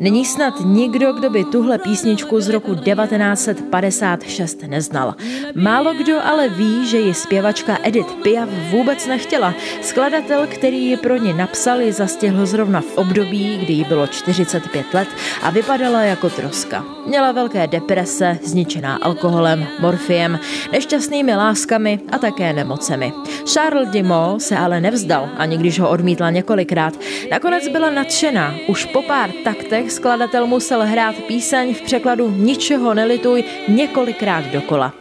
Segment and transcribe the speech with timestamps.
[0.00, 5.14] Není snad nikdo, kdo by tuhle písničku z roku 1956 neznal.
[5.54, 9.54] Málo kdo ale ví, že ji zpěvačka Edith Piaf vůbec nechtěla.
[9.82, 14.94] Skladatel, který ji pro ní napsal, ji zastihl zrovna v období, kdy jí bylo 45
[14.94, 15.08] let
[15.42, 16.84] a vypadala jako troska.
[17.06, 20.38] Měla velké deprese, zničená alkoholem, morfiem,
[20.72, 23.12] nešťastnými láskami a také nemocemi.
[23.44, 26.94] Charles Dimo se ale nevzdal, ani když ho odmítla několikrát.
[27.30, 28.54] Nakonec byla nadšená.
[28.68, 34.94] Už po pár taktech skladatel musel hrát píseň v překladu Ničeho nelituj několikrát dokola.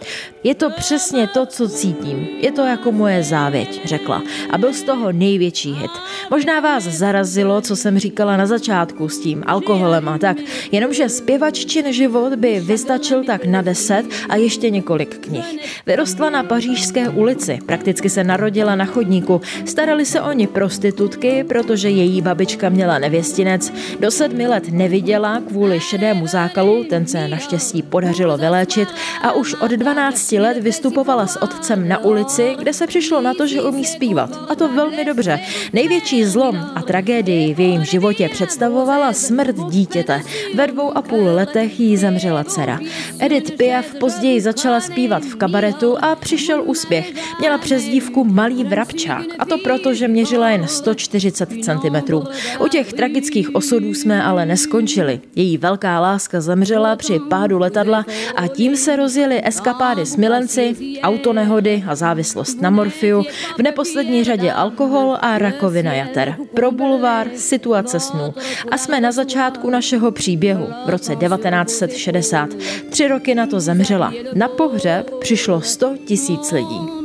[0.43, 2.27] Je to přesně to, co cítím.
[2.41, 4.23] Je to jako moje závěť, řekla.
[4.49, 5.91] A byl z toho největší hit.
[6.31, 10.37] Možná vás zarazilo, co jsem říkala na začátku s tím alkoholem a tak.
[10.71, 15.81] Jenomže zpěvaččin život by vystačil tak na deset a ještě několik knih.
[15.85, 19.41] Vyrostla na pařížské ulici, prakticky se narodila na chodníku.
[19.65, 23.73] Starali se o ní prostitutky, protože její babička měla nevěstinec.
[23.99, 28.89] Do sedmi let neviděla kvůli šedému zákalu, ten se naštěstí podařilo vyléčit
[29.21, 33.47] a už od 12 let vystupovala s otcem na ulici, kde se přišlo na to,
[33.47, 34.29] že umí zpívat.
[34.49, 35.39] A to velmi dobře.
[35.73, 40.21] Největší zlom a tragédii v jejím životě představovala smrt dítěte.
[40.55, 42.79] Ve dvou a půl letech jí zemřela dcera.
[43.19, 47.13] Edith Piaf později začala zpívat v kabaretu a přišel úspěch.
[47.39, 49.25] Měla přezdívku Malý vrabčák.
[49.39, 52.13] A to proto, že měřila jen 140 cm.
[52.59, 55.19] U těch tragických osudů jsme ale neskončili.
[55.35, 58.05] Její velká láska zemřela při pádu letadla
[58.35, 63.23] a tím se rozjeli eskapády s milenci, autonehody a závislost na morfiu,
[63.57, 66.35] v neposlední řadě alkohol a rakovina jater.
[66.53, 68.33] Pro bulvár situace snů.
[68.71, 72.49] A jsme na začátku našeho příběhu v roce 1960.
[72.89, 74.13] Tři roky na to zemřela.
[74.33, 76.98] Na pohřeb přišlo 100 tisíc lidí.